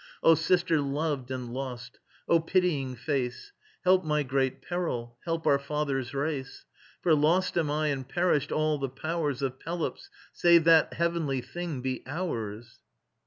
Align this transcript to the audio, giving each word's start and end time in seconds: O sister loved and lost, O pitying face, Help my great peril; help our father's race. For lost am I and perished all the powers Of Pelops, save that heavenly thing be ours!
O 0.23 0.33
sister 0.33 0.81
loved 0.81 1.29
and 1.29 1.53
lost, 1.53 1.99
O 2.27 2.39
pitying 2.39 2.95
face, 2.95 3.51
Help 3.83 4.03
my 4.03 4.23
great 4.23 4.59
peril; 4.63 5.19
help 5.25 5.45
our 5.45 5.59
father's 5.59 6.15
race. 6.15 6.65
For 7.03 7.13
lost 7.13 7.55
am 7.55 7.69
I 7.69 7.89
and 7.89 8.09
perished 8.09 8.51
all 8.51 8.79
the 8.79 8.89
powers 8.89 9.43
Of 9.43 9.59
Pelops, 9.59 10.09
save 10.33 10.63
that 10.63 10.95
heavenly 10.95 11.41
thing 11.41 11.81
be 11.81 12.01
ours! 12.07 12.79